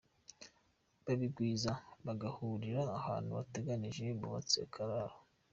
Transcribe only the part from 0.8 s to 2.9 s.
Babigwiza bagahurira